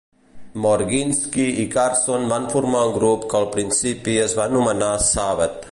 Morginsky 0.61 1.45
i 1.63 1.67
Carson 1.75 2.25
van 2.33 2.49
formar 2.55 2.83
un 2.89 2.97
grup 2.99 3.31
que 3.35 3.39
al 3.43 3.49
principi 3.59 4.21
es 4.27 4.37
va 4.41 4.49
anomenar 4.53 4.95
Saved. 5.13 5.67